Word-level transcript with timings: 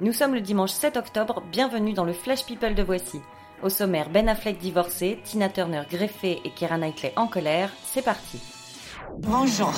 Nous 0.00 0.12
sommes 0.12 0.34
le 0.34 0.40
dimanche 0.40 0.72
7 0.72 0.96
octobre, 0.96 1.42
bienvenue 1.52 1.92
dans 1.92 2.04
le 2.04 2.12
Flash 2.12 2.44
People 2.44 2.74
de 2.74 2.82
Voici. 2.82 3.20
Au 3.62 3.68
sommaire, 3.68 4.10
Ben 4.10 4.28
Affleck 4.28 4.58
divorcé, 4.58 5.20
Tina 5.24 5.48
Turner 5.48 5.82
greffée 5.90 6.40
et 6.44 6.50
Keira 6.50 6.76
Knightley 6.78 7.12
en 7.16 7.26
colère, 7.26 7.70
c'est 7.84 8.02
parti. 8.02 8.40
Bonjour. 9.18 9.72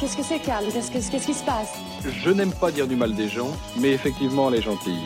Qu'est-ce 0.00 0.16
que 0.16 0.22
c'est, 0.22 0.40
Carl 0.40 0.64
Qu'est-ce 0.72 0.90
que- 0.90 1.10
qu'est-ce 1.10 1.26
qui 1.26 1.34
se 1.34 1.44
passe? 1.44 1.74
Je 2.04 2.30
n'aime 2.30 2.52
pas 2.52 2.70
dire 2.72 2.88
du 2.88 2.96
mal 2.96 3.14
des 3.14 3.28
gens, 3.28 3.50
mais 3.78 3.90
effectivement, 3.92 4.48
elle 4.48 4.56
est 4.56 4.62
gentille. 4.62 5.04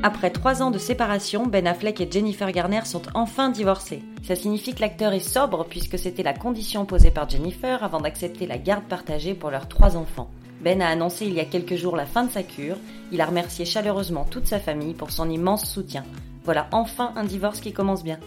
Après 0.00 0.30
trois 0.30 0.62
ans 0.62 0.70
de 0.70 0.78
séparation, 0.78 1.48
Ben 1.48 1.66
Affleck 1.66 2.00
et 2.00 2.08
Jennifer 2.08 2.52
Garner 2.52 2.82
sont 2.84 3.02
enfin 3.14 3.50
divorcés. 3.50 4.04
Ça 4.22 4.36
signifie 4.36 4.72
que 4.72 4.80
l'acteur 4.80 5.12
est 5.12 5.18
sobre 5.18 5.64
puisque 5.64 5.98
c'était 5.98 6.22
la 6.22 6.34
condition 6.34 6.84
posée 6.84 7.10
par 7.10 7.28
Jennifer 7.28 7.82
avant 7.82 8.00
d'accepter 8.00 8.46
la 8.46 8.58
garde 8.58 8.84
partagée 8.84 9.34
pour 9.34 9.50
leurs 9.50 9.66
trois 9.66 9.96
enfants. 9.96 10.30
Ben 10.60 10.80
a 10.82 10.88
annoncé 10.88 11.26
il 11.26 11.34
y 11.34 11.40
a 11.40 11.44
quelques 11.44 11.74
jours 11.74 11.96
la 11.96 12.06
fin 12.06 12.22
de 12.22 12.30
sa 12.30 12.44
cure. 12.44 12.76
Il 13.10 13.20
a 13.20 13.26
remercié 13.26 13.64
chaleureusement 13.64 14.24
toute 14.24 14.46
sa 14.46 14.60
famille 14.60 14.94
pour 14.94 15.10
son 15.10 15.28
immense 15.28 15.68
soutien. 15.68 16.04
Voilà 16.44 16.68
enfin 16.70 17.12
un 17.16 17.24
divorce 17.24 17.60
qui 17.60 17.72
commence 17.72 18.04
bien. 18.04 18.20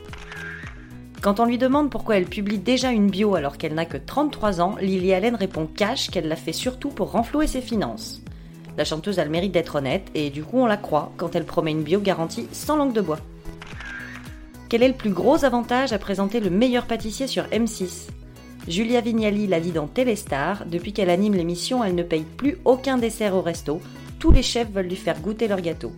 Quand 1.21 1.39
on 1.39 1.45
lui 1.45 1.57
demande 1.57 1.89
pourquoi 1.89 2.17
elle 2.17 2.25
publie 2.25 2.59
déjà 2.59 2.91
une 2.91 3.09
bio 3.09 3.35
alors 3.35 3.57
qu'elle 3.57 3.75
n'a 3.75 3.85
que 3.85 3.97
33 3.97 4.59
ans, 4.59 4.75
Lily 4.81 5.13
Allen 5.13 5.35
répond 5.35 5.67
cash 5.67 6.09
qu'elle 6.09 6.27
l'a 6.27 6.35
fait 6.35 6.51
surtout 6.51 6.89
pour 6.89 7.11
renflouer 7.11 7.47
ses 7.47 7.61
finances. 7.61 8.21
La 8.77 8.85
chanteuse 8.85 9.19
a 9.19 9.25
le 9.25 9.29
mérite 9.29 9.51
d'être 9.51 9.75
honnête 9.75 10.07
et 10.15 10.29
du 10.29 10.43
coup 10.43 10.59
on 10.59 10.65
la 10.65 10.77
croit 10.77 11.11
quand 11.17 11.35
elle 11.35 11.45
promet 11.45 11.71
une 11.71 11.83
bio 11.83 11.99
garantie 11.99 12.47
sans 12.51 12.77
langue 12.77 12.93
de 12.93 13.01
bois. 13.01 13.19
Quel 14.69 14.83
est 14.83 14.87
le 14.87 14.93
plus 14.93 15.09
gros 15.09 15.43
avantage 15.43 15.91
à 15.91 15.99
présenter 15.99 16.39
le 16.39 16.49
meilleur 16.49 16.85
pâtissier 16.85 17.27
sur 17.27 17.43
M6 17.45 18.07
Julia 18.67 19.01
Vignali 19.01 19.47
la 19.47 19.59
lit 19.59 19.71
dans 19.71 19.87
Téléstar. 19.87 20.65
Depuis 20.65 20.93
qu'elle 20.93 21.09
anime 21.09 21.33
l'émission, 21.33 21.83
elle 21.83 21.95
ne 21.95 22.03
paye 22.03 22.23
plus 22.37 22.57
aucun 22.63 22.97
dessert 22.97 23.35
au 23.35 23.41
resto. 23.41 23.81
Tous 24.19 24.31
les 24.31 24.43
chefs 24.43 24.71
veulent 24.71 24.85
lui 24.85 24.95
faire 24.95 25.19
goûter 25.19 25.47
leur 25.47 25.61
gâteau. 25.61 25.91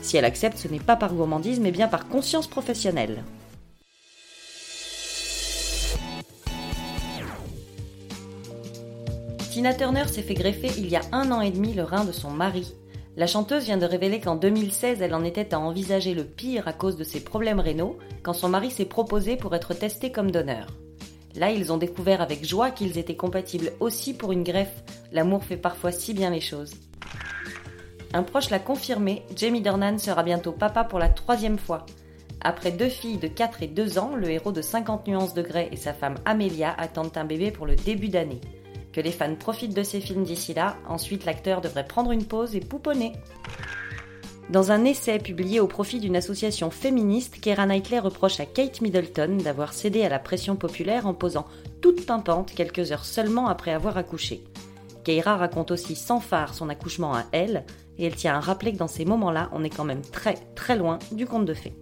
Si 0.00 0.16
elle 0.16 0.24
accepte, 0.24 0.56
ce 0.56 0.68
n'est 0.68 0.78
pas 0.78 0.94
par 0.94 1.12
gourmandise, 1.12 1.58
mais 1.58 1.72
bien 1.72 1.88
par 1.88 2.06
conscience 2.06 2.46
professionnelle. 2.46 3.24
Tina 9.56 9.72
Turner 9.72 10.06
s'est 10.06 10.20
fait 10.20 10.34
greffer 10.34 10.70
il 10.76 10.86
y 10.86 10.96
a 10.96 11.00
un 11.12 11.32
an 11.32 11.40
et 11.40 11.50
demi 11.50 11.72
le 11.72 11.82
rein 11.82 12.04
de 12.04 12.12
son 12.12 12.28
mari. 12.28 12.74
La 13.16 13.26
chanteuse 13.26 13.64
vient 13.64 13.78
de 13.78 13.86
révéler 13.86 14.20
qu'en 14.20 14.36
2016, 14.36 15.00
elle 15.00 15.14
en 15.14 15.24
était 15.24 15.54
à 15.54 15.58
envisager 15.58 16.12
le 16.12 16.24
pire 16.24 16.68
à 16.68 16.74
cause 16.74 16.98
de 16.98 17.04
ses 17.04 17.24
problèmes 17.24 17.58
rénaux 17.58 17.96
quand 18.22 18.34
son 18.34 18.50
mari 18.50 18.70
s'est 18.70 18.84
proposé 18.84 19.36
pour 19.36 19.54
être 19.54 19.72
testé 19.72 20.12
comme 20.12 20.30
donneur. 20.30 20.66
Là, 21.36 21.52
ils 21.52 21.72
ont 21.72 21.78
découvert 21.78 22.20
avec 22.20 22.46
joie 22.46 22.70
qu'ils 22.70 22.98
étaient 22.98 23.16
compatibles 23.16 23.72
aussi 23.80 24.12
pour 24.12 24.30
une 24.30 24.42
greffe. 24.42 24.84
L'amour 25.10 25.42
fait 25.42 25.56
parfois 25.56 25.90
si 25.90 26.12
bien 26.12 26.28
les 26.28 26.42
choses. 26.42 26.74
Un 28.12 28.24
proche 28.24 28.50
l'a 28.50 28.58
confirmé, 28.58 29.22
Jamie 29.34 29.62
Dornan 29.62 29.96
sera 29.96 30.22
bientôt 30.22 30.52
papa 30.52 30.84
pour 30.84 30.98
la 30.98 31.08
troisième 31.08 31.58
fois. 31.58 31.86
Après 32.42 32.72
deux 32.72 32.90
filles 32.90 33.16
de 33.16 33.26
4 33.26 33.62
et 33.62 33.68
2 33.68 33.98
ans, 33.98 34.16
le 34.16 34.28
héros 34.28 34.52
de 34.52 34.60
50 34.60 35.08
nuances 35.08 35.32
de 35.32 35.40
grès 35.40 35.70
et 35.72 35.76
sa 35.76 35.94
femme 35.94 36.16
Amelia 36.26 36.74
attendent 36.76 37.16
un 37.16 37.24
bébé 37.24 37.50
pour 37.52 37.64
le 37.64 37.74
début 37.74 38.08
d'année. 38.08 38.42
Que 38.96 39.02
les 39.02 39.12
fans 39.12 39.34
profitent 39.34 39.76
de 39.76 39.82
ces 39.82 40.00
films 40.00 40.24
d'ici 40.24 40.54
là, 40.54 40.78
ensuite 40.88 41.26
l'acteur 41.26 41.60
devrait 41.60 41.86
prendre 41.86 42.12
une 42.12 42.24
pause 42.24 42.56
et 42.56 42.60
pouponner. 42.60 43.12
Dans 44.48 44.72
un 44.72 44.86
essai 44.86 45.18
publié 45.18 45.60
au 45.60 45.66
profit 45.66 46.00
d'une 46.00 46.16
association 46.16 46.70
féministe, 46.70 47.38
Keira 47.42 47.66
Knightley 47.66 47.98
reproche 47.98 48.40
à 48.40 48.46
Kate 48.46 48.80
Middleton 48.80 49.36
d'avoir 49.36 49.74
cédé 49.74 50.02
à 50.02 50.08
la 50.08 50.18
pression 50.18 50.56
populaire 50.56 51.06
en 51.06 51.12
posant 51.12 51.44
toute 51.82 52.06
pimpante 52.06 52.54
quelques 52.54 52.90
heures 52.90 53.04
seulement 53.04 53.48
après 53.48 53.72
avoir 53.72 53.98
accouché. 53.98 54.44
Keira 55.04 55.36
raconte 55.36 55.72
aussi 55.72 55.94
sans 55.94 56.20
phare 56.20 56.54
son 56.54 56.70
accouchement 56.70 57.14
à 57.14 57.24
elle, 57.32 57.66
et 57.98 58.06
elle 58.06 58.16
tient 58.16 58.36
à 58.36 58.40
rappeler 58.40 58.72
que 58.72 58.78
dans 58.78 58.88
ces 58.88 59.04
moments-là, 59.04 59.50
on 59.52 59.62
est 59.62 59.68
quand 59.68 59.84
même 59.84 60.00
très 60.00 60.36
très 60.54 60.74
loin 60.74 60.98
du 61.12 61.26
conte 61.26 61.44
de 61.44 61.52
fées. 61.52 61.76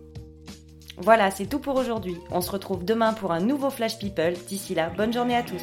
Voilà, 0.97 1.31
c'est 1.31 1.47
tout 1.47 1.61
pour 1.61 1.77
aujourd'hui. 1.77 2.17
On 2.33 2.41
se 2.41 2.51
retrouve 2.51 2.85
demain 2.85 3.13
pour 3.13 3.31
un 3.31 3.41
nouveau 3.41 3.71
Flash 3.71 4.01
People. 4.01 4.35
D'ici 4.49 4.75
là, 4.75 4.91
bonne 4.97 5.13
journée 5.13 5.37
à 5.37 5.45
tous. 5.45 5.63